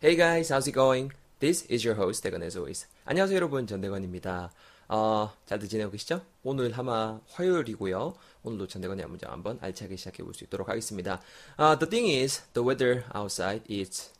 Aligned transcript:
Hey 0.00 0.16
guys, 0.16 0.50
how's 0.50 0.66
it 0.68 0.72
going? 0.72 1.12
This 1.40 1.66
is 1.70 1.84
your 1.86 1.96
host, 1.96 2.22
대건 2.22 2.42
as 2.42 2.56
always. 2.56 2.86
안녕하세요 3.04 3.36
여러분, 3.36 3.66
전대건입니다. 3.66 4.50
어, 4.88 5.32
잘들 5.46 5.68
지내고 5.68 5.90
계시죠? 5.90 6.22
오늘 6.44 6.72
아마 6.76 7.20
화요일이고요. 7.30 8.14
오늘도 8.44 8.68
전대건의 8.68 9.06
문장 9.06 9.32
한번 9.32 9.58
알차게 9.60 9.96
시작해 9.96 10.22
볼 10.22 10.32
수 10.34 10.44
있도록 10.44 10.68
하겠습니다. 10.68 11.20
Uh, 11.58 11.78
the 11.78 11.88
thing 11.88 12.08
is, 12.08 12.42
the 12.54 12.64
weather 12.66 13.04
outside 13.14 13.62
is 13.68 14.10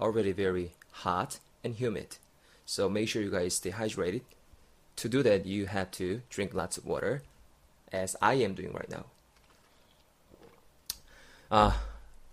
already 0.00 0.32
very 0.32 0.72
hot 1.04 1.38
and 1.64 1.82
humid. 1.82 2.18
So 2.66 2.88
make 2.88 3.08
sure 3.08 3.22
you 3.22 3.30
guys 3.30 3.54
stay 3.54 3.72
hydrated. 3.72 4.22
To 4.96 5.08
do 5.08 5.22
that, 5.22 5.46
you 5.46 5.66
have 5.66 5.90
to 5.92 6.22
drink 6.28 6.54
lots 6.54 6.76
of 6.76 6.84
water, 6.86 7.22
as 7.92 8.16
I 8.20 8.34
am 8.42 8.54
doing 8.54 8.72
right 8.72 8.90
now. 8.90 9.04
아, 11.48 11.78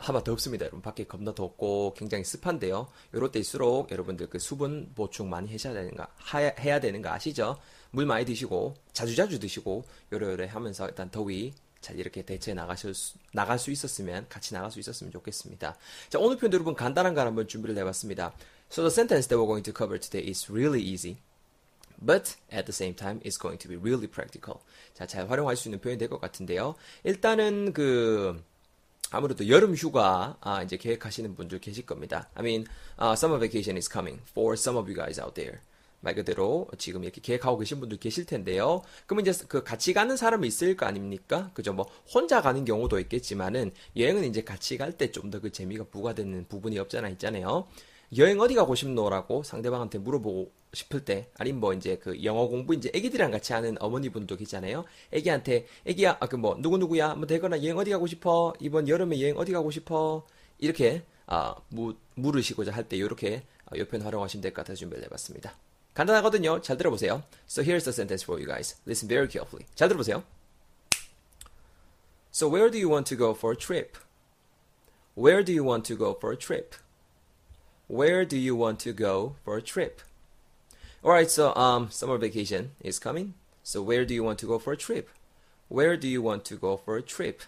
하마 0.09 0.25
덥습니다, 0.25 0.65
여러분. 0.65 0.81
밖에 0.81 1.05
겁나 1.05 1.35
덥고 1.35 1.93
굉장히 1.95 2.25
습한데요. 2.25 2.89
요럴 3.13 3.31
때일수록 3.31 3.91
여러분들 3.91 4.31
그 4.31 4.39
수분 4.39 4.91
보충 4.95 5.29
많이 5.29 5.49
해야 5.51 5.59
되는 5.59 5.95
거, 5.95 6.07
하- 6.17 6.39
해야 6.39 6.81
되는 6.81 7.03
거 7.03 7.11
아시죠? 7.11 7.59
물 7.91 8.07
많이 8.07 8.25
드시고, 8.25 8.73
자주 8.95 9.15
자주 9.15 9.39
드시고, 9.39 9.85
요래요래 10.11 10.47
하면서 10.47 10.89
일단 10.89 11.11
더위 11.11 11.53
잘 11.83 11.99
이렇게 11.99 12.23
대처해 12.23 12.55
나가실 12.55 12.95
수, 12.95 13.19
나갈 13.35 13.59
수 13.59 13.71
있었으면, 13.71 14.25
같이 14.31 14.55
나갈 14.55 14.71
수 14.71 14.81
있었으면 14.81 15.13
좋겠습니다. 15.13 15.77
자, 16.09 16.19
오늘 16.19 16.39
표현 16.39 16.55
여러분 16.55 16.75
간단한 16.75 17.13
걸 17.13 17.27
한번 17.27 17.47
준비를 17.47 17.77
해봤습니다. 17.77 18.33
So 18.73 18.83
the 18.83 18.91
sentence 18.91 19.29
that 19.29 19.37
we're 19.37 19.47
going 19.47 19.63
to 19.63 19.75
cover 19.77 20.01
today 20.01 20.27
is 20.27 20.51
really 20.51 20.81
easy. 20.83 21.19
But 22.01 22.35
at 22.51 22.65
the 22.65 22.73
same 22.73 22.97
time, 22.97 23.21
it's 23.27 23.39
going 23.39 23.59
to 23.59 23.69
be 23.69 23.77
really 23.77 24.07
practical. 24.11 24.61
자, 24.95 25.07
잘 25.07 25.29
활용할 25.29 25.55
수 25.57 25.69
있는 25.69 25.81
표현이 25.83 25.99
될 25.99 26.09
것 26.09 26.19
같은데요. 26.19 26.77
일단은 27.05 27.75
그 27.75 28.43
아무래도 29.11 29.49
여름 29.49 29.75
휴가 29.75 30.37
아, 30.41 30.63
이제 30.63 30.77
계획하시는 30.77 31.35
분들 31.35 31.61
계실 31.61 31.87
겁니다. 31.87 32.29
I 32.35 32.45
mean, 32.45 32.67
uh, 33.01 33.13
summer 33.13 33.41
vacation 33.41 33.77
is 33.77 33.89
coming 33.91 34.21
for 34.31 34.55
some 34.55 34.79
of 34.79 34.87
you 34.89 34.95
guys 34.95 35.21
out 35.21 35.35
there. 35.35 35.59
말 36.01 36.15
그대로 36.15 36.69
지금 36.79 37.03
이렇게 37.03 37.21
계획하고 37.21 37.59
계신 37.59 37.81
분들 37.81 37.99
계실 37.99 38.25
텐데요. 38.25 38.83
그러면 39.07 39.27
이제 39.27 39.45
그 39.49 39.65
같이 39.65 39.93
가는 39.93 40.17
사람이 40.17 40.47
있을 40.47 40.77
거 40.77 40.87
아닙니까? 40.87 41.51
그죠? 41.55 41.73
뭐 41.73 41.87
혼자 42.15 42.41
가는 42.41 42.65
경우도 42.65 43.01
있겠지만은 43.01 43.73
여행은 43.97 44.25
이제 44.25 44.45
같이 44.45 44.77
갈 44.79 44.93
때 44.93 45.11
좀 45.11 45.31
더 45.31 45.41
그 45.41 45.51
재미가 45.51 45.85
부과되는 45.91 46.47
부분이 46.49 46.79
없잖아 46.79 47.09
있잖아요. 47.09 47.67
여행 48.17 48.41
어디 48.41 48.55
가고 48.55 48.75
싶노라고 48.75 49.43
상대방한테 49.43 49.99
물어보고 49.99 50.51
싶을 50.73 51.05
때, 51.05 51.29
아니면 51.39 51.61
뭐 51.61 51.75
이제 51.75 51.99
그 51.99 52.25
영어 52.25 52.47
공부 52.47 52.75
이제 52.75 52.91
애기들이랑 52.95 53.31
같이 53.31 53.53
하는 53.53 53.77
어머니분도 53.81 54.37
계시잖아요. 54.37 54.85
애기한테, 55.13 55.67
애기야, 55.85 56.17
아, 56.21 56.27
그 56.27 56.37
뭐, 56.37 56.57
누구 56.59 56.79
누구야, 56.79 57.15
뭐 57.15 57.27
되거나 57.27 57.63
여행 57.63 57.77
어디 57.77 57.91
가고 57.91 58.07
싶어? 58.07 58.55
이번 58.61 58.89
여름에 58.89 59.21
여행 59.21 59.37
어디 59.37 59.53
가고 59.53 59.71
싶어? 59.71 60.27
이렇게, 60.59 61.05
아, 61.27 61.55
무, 61.69 61.95
물으시고자 62.15 62.73
할 62.73 62.89
때 62.89 62.97
이렇게 62.97 63.43
요 63.77 63.85
표현 63.87 64.03
활용하시면 64.05 64.41
될 64.43 64.53
것 64.53 64.63
같아서 64.63 64.79
준비를 64.79 65.05
해봤습니다. 65.05 65.55
간단하거든요. 65.93 66.63
잘 66.63 66.77
들어보세요. 66.79 67.23
So 67.47 67.63
here's 67.63 67.85
the 67.85 67.93
sentence 67.93 68.25
for 68.25 68.41
you 68.41 68.47
guys. 68.47 68.77
Listen 68.87 69.09
very 69.09 69.29
carefully. 69.29 69.67
잘 69.75 69.89
들어보세요. 69.89 70.23
So 72.33 72.49
where 72.49 72.71
do 72.71 72.79
you 72.79 72.89
want 72.89 73.07
to 73.09 73.17
go 73.19 73.33
for 73.35 73.53
a 73.53 73.57
trip? 73.59 73.99
Where 75.17 75.45
do 75.45 75.53
you 75.53 75.65
want 75.65 75.85
to 75.89 75.97
go 75.99 76.15
for 76.17 76.33
a 76.33 76.39
trip? 76.39 76.77
Where 77.89 78.25
do 78.25 78.37
you 78.37 78.55
want 78.55 78.79
to 78.81 78.93
go 78.93 79.37
for 79.45 79.57
a 79.57 79.63
trip? 79.63 80.03
Alright, 81.03 81.31
so 81.31 81.55
um 81.55 81.89
summer 81.91 82.19
vacation 82.19 82.73
is 82.83 83.01
coming. 83.01 83.35
So 83.63 83.83
where 83.83 84.05
do 84.07 84.15
you 84.15 84.23
want 84.25 84.39
to 84.41 84.47
go 84.47 84.59
for 84.59 84.73
a 84.73 84.77
trip? 84.77 85.09
Where 85.69 85.99
do 85.99 86.09
you 86.09 86.23
want 86.23 86.45
to 86.47 86.59
go 86.59 86.77
for 86.77 86.99
a 86.99 87.03
trip? 87.03 87.45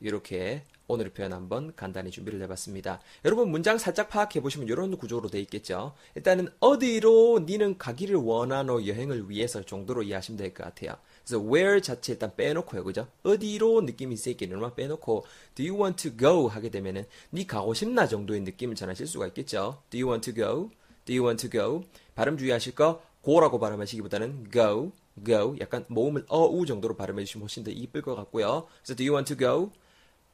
이렇게 0.00 0.64
오늘의 0.88 1.12
표현 1.14 1.32
한번 1.32 1.72
간단히 1.76 2.10
준비를 2.10 2.42
해봤습니다. 2.42 3.00
여러분 3.24 3.50
문장 3.50 3.78
살짝 3.78 4.08
파악해 4.10 4.40
보시면 4.40 4.68
이런 4.68 4.96
구조로 4.96 5.28
돼 5.30 5.40
있겠죠. 5.40 5.94
일단은 6.16 6.48
어디로 6.60 7.44
니는 7.46 7.78
가기를 7.78 8.16
원하노 8.16 8.86
여행을 8.86 9.30
위해서 9.30 9.62
정도로 9.62 10.02
이해하시면 10.02 10.36
될 10.36 10.52
것 10.52 10.64
같아요. 10.64 10.96
그래서 11.24 11.42
where 11.42 11.80
자체 11.80 12.12
일단 12.12 12.34
빼놓고요, 12.36 12.84
그죠? 12.84 13.08
어디로 13.22 13.82
느낌이 13.82 14.16
이런만 14.46 14.74
빼놓고 14.74 15.24
do 15.54 15.66
you 15.66 15.80
want 15.80 16.08
to 16.08 16.16
go 16.16 16.46
하게 16.48 16.70
되면은 16.70 17.04
니 17.32 17.46
가고 17.46 17.74
싶나 17.74 18.06
정도의 18.06 18.40
느낌을 18.40 18.74
전하실 18.74 19.06
수가 19.06 19.28
있겠죠. 19.28 19.82
Do 19.90 20.00
you 20.00 20.10
want 20.10 20.30
to 20.30 20.34
go? 20.34 20.70
Do 21.04 21.14
you 21.14 21.24
want 21.26 21.48
to 21.48 21.50
go? 21.50 21.84
발음 22.14 22.36
주의하실 22.36 22.74
거 22.74 23.02
go라고 23.24 23.58
발음하시기보다는 23.58 24.50
go, 24.52 24.92
go 25.24 25.56
약간 25.60 25.84
모음을 25.88 26.24
어우 26.28 26.66
정도로 26.66 26.96
발음해 26.96 27.24
주시면 27.24 27.42
훨씬 27.42 27.64
더 27.64 27.70
이쁠 27.70 28.02
것 28.02 28.14
같고요. 28.14 28.66
그래서 28.82 28.96
do 28.96 29.04
you 29.04 29.14
want 29.14 29.34
to 29.34 29.38
go? 29.38 29.70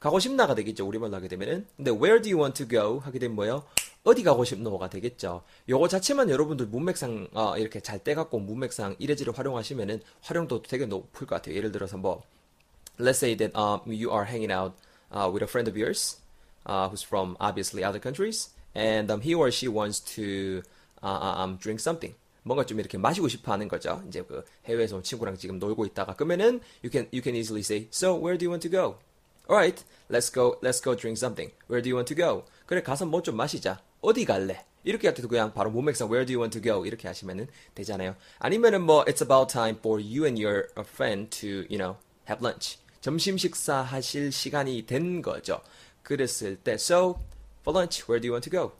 가고 0.01 0.21
싶나가 0.21 0.55
되겠죠. 0.55 0.87
우리말로 0.87 1.17
하게 1.17 1.29
되면은. 1.29 1.67
근데 1.77 1.91
where 1.91 2.23
do 2.23 2.31
you 2.31 2.41
want 2.41 2.57
to 2.65 2.69
go? 2.69 2.99
하게 2.99 3.19
되면 3.19 3.35
뭐예요? 3.35 3.65
어디 4.05 4.23
가고 4.23 4.45
싶노가 4.45 4.89
되겠죠. 4.89 5.43
요거 5.69 5.89
자체만 5.89 6.31
여러분들 6.31 6.67
문맥상 6.67 7.29
어, 7.35 7.59
이렇게 7.59 7.81
잘 7.81 8.03
떼갖고 8.03 8.39
문맥상 8.39 8.97
이래지를 8.99 9.37
활용하시면은 9.37 10.01
활용도 10.23 10.63
되게 10.63 10.87
높을 10.87 11.27
것 11.27 11.37
같아요. 11.37 11.57
예를 11.57 11.73
들어서 11.73 11.97
뭐 11.97 12.23
let's 12.99 13.19
say 13.19 13.37
that 13.37 13.53
um, 13.59 13.81
you 13.87 14.11
are 14.11 14.25
hanging 14.25 14.53
out 14.53 14.75
uh, 15.13 15.29
with 15.29 15.43
a 15.43 15.49
friend 15.49 15.69
of 15.69 15.77
yours 15.77 16.21
uh, 16.67 16.89
who's 16.89 17.05
from 17.05 17.37
obviously 17.41 17.85
other 17.85 18.01
countries 18.01 18.51
and 18.75 19.11
um, 19.11 19.21
he 19.21 19.35
or 19.35 19.51
she 19.51 19.69
wants 19.69 20.01
to 20.01 20.63
uh, 21.03 21.43
um, 21.43 21.59
drink 21.59 21.81
something. 21.81 22.15
뭔가 22.45 22.65
좀 22.65 22.81
이렇게 22.81 22.97
마시고 22.97 23.29
싶어 23.29 23.53
하는 23.53 23.69
거죠. 23.69 24.01
이제 24.09 24.23
그 24.23 24.43
해외에서 24.65 24.97
온 24.97 25.03
친구랑 25.03 25.37
지금 25.37 25.59
놀고 25.59 25.85
있다가 25.85 26.15
그러면은 26.15 26.61
you 26.83 26.91
can 26.91 27.07
you 27.13 27.21
can 27.21 27.35
easily 27.37 27.61
say 27.61 27.89
so 27.91 28.15
where 28.15 28.39
do 28.39 28.47
you 28.47 28.51
want 28.51 28.67
to 28.67 28.71
go? 28.71 28.97
Alright, 29.51 29.83
let's 30.11 30.29
go, 30.31 30.59
let's 30.63 30.79
go 30.81 30.95
drink 30.95 31.17
something. 31.17 31.51
Where 31.69 31.81
do 31.81 31.89
you 31.89 31.97
want 31.97 32.15
to 32.15 32.17
go? 32.17 32.45
그래, 32.67 32.83
가서 32.83 33.07
뭐 33.07 33.23
좀 33.23 33.35
마시자. 33.35 33.81
어디 34.03 34.27
갈래? 34.27 34.65
이렇게 34.85 35.09
할 35.09 35.15
때도 35.15 35.27
그냥 35.29 35.55
바로 35.55 35.71
문맥상 35.71 36.11
where 36.11 36.27
do 36.27 36.35
you 36.35 36.41
want 36.41 36.53
to 36.53 36.63
go? 36.63 36.85
이렇게 36.85 37.09
하시면은 37.09 37.49
되잖아요. 37.75 38.15
아니면은 38.39 38.83
뭐 38.83 39.05
it's 39.07 39.23
about 39.23 39.51
time 39.51 39.79
for 39.79 40.03
you 40.03 40.27
and 40.27 40.43
your 40.43 40.69
friend 40.81 41.31
to, 41.31 41.65
you 41.71 41.79
know, 41.79 41.97
have 42.29 42.45
lunch. 42.45 42.79
점심 43.01 43.39
식사 43.39 43.77
하실 43.81 44.31
시간이 44.33 44.85
된 44.85 45.23
거죠. 45.23 45.63
그랬을 46.03 46.57
때 46.57 46.73
so 46.75 47.19
for 47.63 47.75
lunch, 47.75 48.05
where 48.05 48.21
do 48.21 48.29
you 48.29 48.33
want 48.35 48.49
to 48.49 48.53
go? 48.53 48.73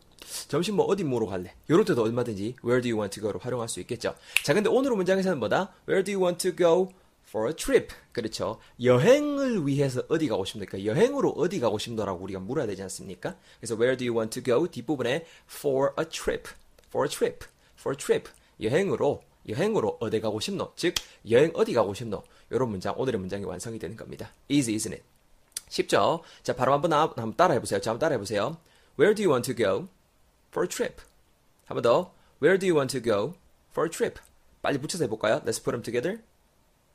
점심 0.47 0.75
뭐 0.75 0.85
어디 0.85 1.03
먹으러 1.03 1.25
갈래? 1.25 1.55
이럴 1.67 1.83
때도 1.83 2.03
얼마든지 2.03 2.57
where 2.63 2.79
do 2.79 2.89
you 2.89 2.99
want 2.99 3.09
to 3.19 3.21
go를 3.23 3.43
활용할 3.43 3.67
수 3.67 3.79
있겠죠. 3.79 4.13
자, 4.43 4.53
근데 4.53 4.69
오늘 4.69 4.91
문장에서는 4.91 5.39
뭐다? 5.39 5.73
Where 5.87 6.03
do 6.03 6.13
you 6.13 6.23
want 6.23 6.37
to 6.47 6.55
go 6.55 6.93
for 7.29 7.47
a 7.47 7.55
trip? 7.55 7.93
그렇죠. 8.11 8.59
여행을 8.83 9.65
위해서 9.67 10.01
어디 10.09 10.27
가고 10.27 10.45
싶습니까? 10.45 10.83
여행으로 10.83 11.29
어디 11.31 11.59
가고 11.59 11.77
싶노라고 11.77 12.23
우리가 12.23 12.39
물어야 12.39 12.65
되지 12.65 12.81
않습니까? 12.83 13.37
그래서 13.59 13.75
where 13.75 13.95
do 13.95 14.05
you 14.07 14.17
want 14.17 14.31
to 14.33 14.43
go? 14.43 14.67
뒷부분에 14.67 15.25
for 15.47 15.93
a 15.99 16.05
trip, 16.05 16.49
for 16.87 17.05
a 17.05 17.09
trip, 17.09 17.45
for 17.77 17.93
a 17.93 17.97
trip. 17.97 18.29
여행으로 18.61 19.21
여행으로 19.47 19.97
어디 20.01 20.19
가고 20.19 20.39
싶노? 20.39 20.73
즉 20.75 20.95
여행 21.29 21.51
어디 21.53 21.73
가고 21.73 21.93
싶노? 21.93 22.23
이런 22.49 22.69
문장 22.69 22.93
오늘의 22.97 23.19
문장이 23.19 23.45
완성이 23.45 23.77
되는 23.79 23.95
겁니다. 23.95 24.31
Easy, 24.49 24.75
isn't 24.75 24.91
it? 24.93 25.03
쉽죠? 25.69 26.23
자, 26.41 26.55
바로 26.55 26.73
한번, 26.73 26.89
나- 26.89 27.01
한번 27.03 27.35
따라해 27.35 27.59
보세요. 27.59 27.79
자, 27.79 27.91
한번 27.91 27.99
따라해 27.99 28.17
보세요. 28.17 28.57
Where 28.99 29.13
do 29.15 29.23
you 29.23 29.31
want 29.31 29.45
to 29.51 29.55
go 29.55 29.87
for 30.51 30.65
a 30.65 30.67
trip? 30.67 31.01
한번 31.65 31.83
더. 31.83 32.11
Where 32.41 32.57
do 32.57 32.65
you 32.67 32.75
want 32.75 32.91
to 32.97 33.03
go 33.03 33.35
for 33.71 33.87
a 33.87 33.91
trip? 33.91 34.19
빨리 34.63 34.77
붙여서 34.79 35.03
해볼까요? 35.05 35.41
Let's 35.45 35.63
put 35.63 35.71
them 35.71 35.83
together. 35.83 36.21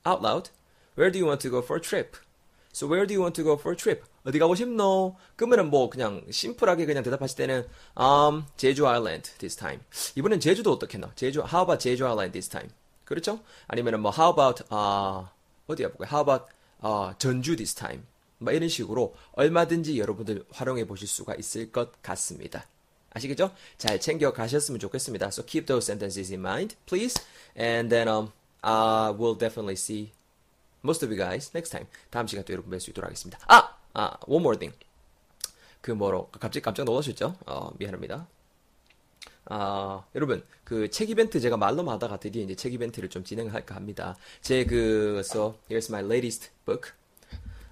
Out 0.06 0.22
loud. 0.22 0.50
Where 0.96 1.10
do 1.10 1.18
you 1.18 1.26
want 1.26 1.40
to 1.42 1.50
go 1.50 1.62
for 1.62 1.76
a 1.76 1.80
trip? 1.80 2.16
So 2.72 2.86
where 2.86 3.06
do 3.06 3.14
you 3.14 3.20
want 3.20 3.34
to 3.36 3.44
go 3.44 3.54
for 3.54 3.72
a 3.72 3.76
trip? 3.76 4.04
어디 4.24 4.38
가고 4.38 4.54
싶노? 4.54 5.16
그러면은 5.36 5.70
뭐 5.70 5.88
그냥 5.88 6.24
심플하게 6.30 6.86
그냥 6.86 7.02
대답하실 7.02 7.36
때는 7.36 7.66
um 7.96 8.44
제주 8.56 8.86
아일랜드 8.86 9.30
this 9.38 9.56
time. 9.56 9.80
이번엔 10.16 10.40
제주도 10.40 10.72
어떻겠노? 10.72 11.10
제주 11.14 11.40
how 11.40 11.62
about 11.62 11.78
제주 11.82 12.06
아일랜드 12.06 12.32
this 12.32 12.48
time? 12.48 12.70
그렇죠? 13.04 13.40
아니면은 13.68 14.00
뭐 14.00 14.12
how 14.16 14.32
about 14.32 14.64
아 14.70 15.30
어디 15.66 15.84
해볼까요? 15.84 16.08
How 16.10 16.22
about 16.22 16.52
아 16.80 17.14
전주 17.18 17.56
this 17.56 17.74
time? 17.74 18.02
뭐 18.38 18.52
이런 18.52 18.68
식으로 18.68 19.14
얼마든지 19.32 19.98
여러분들 19.98 20.44
활용해 20.52 20.86
보실 20.86 21.08
수가 21.08 21.34
있을 21.36 21.72
것 21.72 22.02
같습니다. 22.02 22.66
아시겠죠? 23.10 23.52
잘 23.78 24.00
챙겨 24.00 24.32
가셨으면 24.32 24.80
좋겠습니다. 24.80 25.28
So 25.28 25.44
keep 25.46 25.66
those 25.66 25.86
sentences 25.86 26.32
in 26.32 26.40
mind, 26.40 26.76
please. 26.86 27.22
And 27.56 27.88
then 27.88 28.08
um, 28.08 28.32
uh, 28.64 29.12
we'll 29.18 29.38
definitely 29.38 29.76
see 29.76 30.12
most 30.82 31.04
of 31.04 31.10
you 31.12 31.18
guys 31.18 31.50
next 31.54 31.70
time. 31.70 31.86
다음 32.10 32.26
시간 32.26 32.44
또 32.44 32.52
여러분 32.52 32.70
뵐 32.72 32.80
수 32.80 32.90
있도록 32.90 33.06
하겠습니다. 33.06 33.38
아, 33.46 33.76
아, 33.94 34.16
one 34.26 34.42
more 34.42 34.58
thing. 34.58 34.76
그 35.80 35.90
뭐로 35.92 36.30
갑자기 36.32 36.60
깜짝 36.62 36.84
놀라셨죠? 36.84 37.36
어, 37.46 37.70
미안합니다. 37.78 38.26
아, 39.46 40.04
여러분, 40.14 40.42
그 40.64 40.88
책 40.88 41.10
이벤트 41.10 41.38
제가 41.38 41.58
말로만 41.58 41.94
하다가 41.96 42.18
드디어 42.18 42.42
이제 42.42 42.54
책 42.54 42.72
이벤트를 42.72 43.10
좀 43.10 43.22
진행할까 43.24 43.74
합니다. 43.74 44.16
제 44.40 44.64
그, 44.64 45.20
so, 45.22 45.58
here's 45.68 45.90
my 45.90 46.02
latest 46.02 46.50
book. 46.64 46.92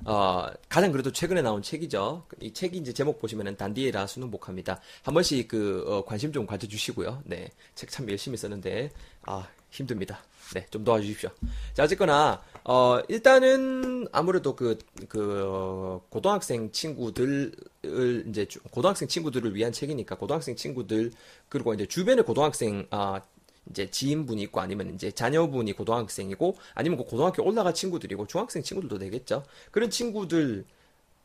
어, 0.05 0.49
가장 0.69 0.93
그래도 0.93 1.13
최근에 1.13 1.41
나온 1.43 1.63
책이죠. 1.63 2.27
이 2.41 2.53
책이 2.53 2.77
이제 2.77 2.93
제목 2.93 3.21
보시면은 3.21 3.57
단디에라 3.57 4.07
수능복합니다. 4.07 4.81
한 5.03 5.15
번씩 5.15 5.49
그, 5.49 5.85
어, 5.87 6.05
관심 6.05 6.33
좀 6.33 6.45
가져주시고요. 6.47 7.23
네. 7.25 7.49
책 7.75 7.89
참 7.89 8.09
열심히 8.11 8.37
썼는데, 8.37 8.91
아, 9.23 9.49
힘듭니다. 9.73 10.21
네, 10.55 10.67
좀 10.71 10.85
도와주십시오. 10.85 11.31
자, 11.73 11.85
어쨌거나, 11.85 12.43
어, 12.65 13.01
일단은 13.09 14.07
아무래도 14.13 14.55
그, 14.55 14.79
그, 15.09 15.99
고등학생 16.11 16.71
친구들을, 16.71 17.53
이제, 18.29 18.47
고등학생 18.71 19.09
친구들을 19.09 19.55
위한 19.55 19.73
책이니까, 19.73 20.17
고등학생 20.17 20.55
친구들, 20.55 21.11
그리고 21.49 21.73
이제 21.73 21.87
주변에 21.87 22.23
고등학생, 22.23 22.87
아, 22.91 23.23
이제 23.71 23.91
지인분이 23.91 24.43
있고 24.43 24.61
아니면 24.61 24.93
이제 24.95 25.13
자녀분이 25.13 25.75
고등학생이고 25.75 26.57
아니면 26.75 26.99
그 26.99 27.05
고등학교 27.05 27.45
올라갈 27.45 27.73
친구들이고 27.73 28.27
중학생 28.27 28.61
친구들도 28.61 28.99
되겠죠. 28.99 29.45
그런 29.71 29.89
친구들 29.89 30.65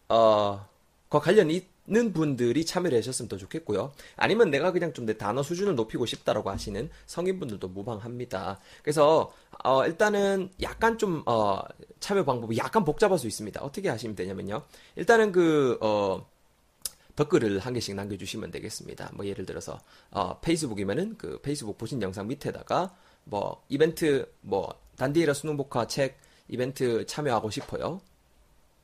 어, 0.07 0.67
과 1.09 1.19
관련 1.19 1.49
있 1.49 1.65
는 1.89 2.11
분들이 2.11 2.65
참여를 2.65 2.97
하셨으면 2.97 3.29
더 3.29 3.37
좋겠고요. 3.37 3.93
아니면 4.17 4.51
내가 4.51 4.71
그냥 4.71 4.93
좀 4.93 5.07
내 5.07 5.17
단어 5.17 5.41
수준을 5.41 5.75
높이고 5.75 6.05
싶다라고 6.05 6.49
하시는 6.49 6.89
성인분들도 7.05 7.69
무방합니다. 7.69 8.59
그래서 8.83 9.31
어, 9.63 9.85
일단은 9.85 10.51
약간 10.61 10.97
좀 10.97 11.23
어, 11.25 11.61
참여 12.01 12.25
방법이 12.25 12.57
약간 12.57 12.83
복잡할 12.83 13.17
수 13.17 13.25
있습니다. 13.25 13.61
어떻게 13.63 13.87
하시면 13.87 14.17
되냐면요. 14.17 14.63
일단은 14.97 15.31
그 15.31 15.77
어, 15.81 16.27
댓글을 17.15 17.59
한 17.59 17.73
개씩 17.73 17.95
남겨주시면 17.95 18.51
되겠습니다. 18.51 19.11
뭐 19.13 19.25
예를 19.25 19.45
들어서 19.45 19.79
어, 20.11 20.37
페이스북이면은 20.41 21.17
그 21.17 21.39
페이스북 21.41 21.77
보신 21.77 22.01
영상 22.01 22.27
밑에다가 22.27 22.93
뭐 23.23 23.63
이벤트 23.69 24.29
뭐 24.41 24.73
단디에라 24.97 25.33
수능 25.33 25.55
복화 25.55 25.87
책 25.87 26.19
이벤트 26.49 27.05
참여하고 27.05 27.49
싶어요. 27.49 28.01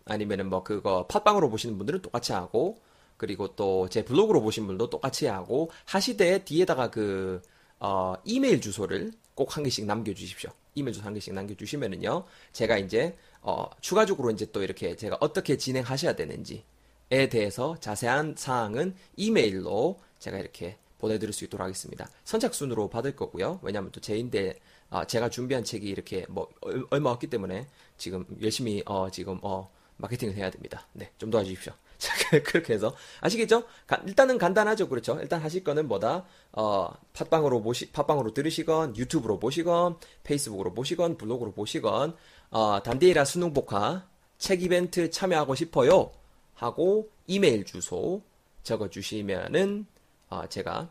아니면은 0.06 0.49
뭐 0.49 0.63
그거 0.63 1.06
팟빵으로 1.07 1.49
보시는 1.49 1.77
분들은 1.77 2.01
똑같이 2.01 2.31
하고 2.31 2.81
그리고 3.23 3.55
또 3.55 3.87
제 3.89 4.03
블로그로 4.03 4.41
보신 4.41 4.67
분도 4.67 4.89
똑같이 4.89 5.27
하고 5.27 5.71
하시되 5.85 6.43
뒤에다가 6.43 6.89
그 6.91 7.41
어, 7.79 8.15
이메일 8.25 8.59
주소를 8.59 9.13
꼭 9.33 9.55
한 9.55 9.63
개씩 9.63 9.85
남겨주십시오. 9.85 10.51
이메일 10.75 10.93
주소 10.93 11.05
한 11.05 11.13
개씩 11.13 11.33
남겨주시면은요, 11.33 12.25
제가 12.51 12.77
이제 12.77 13.15
어, 13.41 13.65
추가적으로 13.81 14.29
이제 14.31 14.45
또 14.51 14.61
이렇게 14.61 14.95
제가 14.97 15.17
어떻게 15.21 15.57
진행하셔야 15.57 16.15
되는지 16.15 16.63
에 17.11 17.29
대해서 17.29 17.77
자세한 17.79 18.35
사항은 18.37 18.95
이메일로 19.15 19.99
제가 20.19 20.37
이렇게 20.39 20.77
보내드릴 20.99 21.31
수 21.33 21.45
있도록 21.45 21.63
하겠습니다. 21.63 22.09
선착순으로 22.25 22.89
받을 22.89 23.15
거고요. 23.15 23.59
왜냐하면 23.61 23.91
또 23.91 23.99
제인데 24.01 24.59
아, 24.89 25.05
제가 25.05 25.29
준비한 25.29 25.63
책이 25.63 25.87
이렇게 25.87 26.25
뭐 26.29 26.49
얼마 26.89 27.11
없기 27.11 27.27
때문에 27.27 27.67
지금 27.97 28.25
열심히 28.41 28.81
어, 28.85 29.09
지금 29.11 29.39
어, 29.43 29.69
마케팅을 29.97 30.35
해야 30.35 30.49
됩니다. 30.49 30.87
네, 30.93 31.11
좀 31.17 31.29
도와주십시오. 31.29 31.73
자, 32.03 32.13
그렇게 32.44 32.73
해서 32.73 32.94
아시겠죠? 33.21 33.63
가, 33.88 33.95
일단은 34.05 34.38
간단하죠, 34.38 34.89
그렇죠? 34.89 35.17
일단 35.21 35.39
하실 35.39 35.63
거는 35.63 35.88
뭐다? 35.88 36.25
어, 36.51 36.89
팟빵으로 37.13 37.61
보시, 37.61 37.91
팟빵으로 37.91 38.33
들으시건, 38.33 38.97
유튜브로 38.97 39.39
보시건, 39.39 39.97
페이스북으로 40.23 40.73
보시건, 40.73 41.17
블로그로 41.17 41.53
보시건, 41.53 42.17
어, 42.50 42.83
단디에라 42.83 43.23
수능 43.23 43.53
복화 43.53 44.05
책 44.38 44.63
이벤트 44.63 45.09
참여하고 45.09 45.55
싶어요. 45.55 46.11
하고 46.55 47.09
이메일 47.25 47.63
주소 47.63 48.21
적어 48.63 48.89
주시면은 48.89 49.85
어, 50.29 50.47
제가 50.49 50.89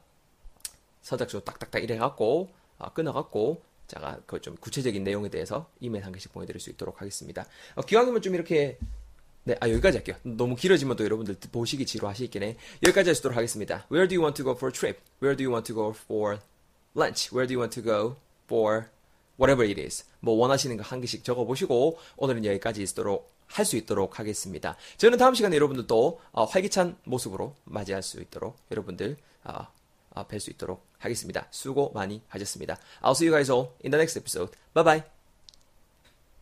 선착순 1.02 1.42
딱딱딱 1.44 1.82
이래 1.82 1.98
갖고 1.98 2.48
어, 2.78 2.92
끊어 2.92 3.12
갖고 3.12 3.62
제가 3.86 4.20
그 4.26 4.40
좀 4.40 4.56
구체적인 4.56 5.04
내용에 5.04 5.28
대해서 5.28 5.70
이메일 5.80 6.06
한 6.06 6.12
개씩 6.12 6.32
보내드릴 6.32 6.60
수 6.60 6.70
있도록 6.70 7.00
하겠습니다. 7.00 7.44
어, 7.74 7.82
기왕이면 7.82 8.22
좀 8.22 8.34
이렇게 8.34 8.78
네, 9.44 9.56
아 9.60 9.68
여기까지 9.68 9.98
할게요. 9.98 10.16
너무 10.22 10.54
길어지면 10.54 10.96
또 10.96 11.04
여러분들 11.04 11.36
보시기 11.50 11.84
지루하시겠네. 11.86 12.56
여기까지 12.86 13.10
하시도록 13.10 13.36
하겠습니다. 13.36 13.86
Where 13.90 14.06
do 14.08 14.16
you 14.16 14.22
want 14.22 14.36
to 14.36 14.44
go 14.44 14.52
for 14.52 14.70
a 14.70 14.72
trip? 14.72 15.00
Where 15.20 15.36
do 15.36 15.44
you 15.44 15.52
want 15.52 15.66
to 15.66 15.74
go 15.74 15.90
for 15.90 16.38
lunch? 16.96 17.34
Where 17.34 17.46
do 17.46 17.54
you 17.54 17.60
want 17.60 17.74
to 17.80 17.82
go 17.82 18.16
for 18.46 18.86
whatever 19.38 19.66
it 19.68 19.80
is? 19.80 20.04
뭐 20.20 20.34
원하시는 20.36 20.76
거 20.76 20.82
한 20.84 21.00
개씩 21.00 21.24
적어 21.24 21.44
보시고 21.44 21.98
오늘은 22.16 22.44
여기까지 22.44 22.82
있도록 22.82 23.32
할 23.48 23.66
수 23.66 23.76
있도록 23.76 24.18
하겠습니다. 24.18 24.76
저는 24.96 25.18
다음 25.18 25.34
시간에 25.34 25.56
여러분들 25.56 25.86
또 25.86 26.20
어, 26.32 26.44
활기찬 26.44 26.96
모습으로 27.04 27.54
맞이할 27.64 28.02
수 28.02 28.20
있도록 28.20 28.56
여러분들 28.70 29.16
어, 29.44 29.66
어, 30.14 30.26
뵐수 30.26 30.50
있도록 30.52 30.86
하겠습니다. 30.98 31.48
수고 31.50 31.90
많이 31.92 32.22
하셨습니다. 32.28 32.78
I'll 33.02 33.12
see 33.12 33.28
you 33.28 33.32
guys 33.36 33.50
all 33.50 33.70
in 33.84 33.90
the 33.90 33.98
next 33.98 34.18
episode. 34.18 34.52
Bye 34.72 34.84
bye. 34.84 35.21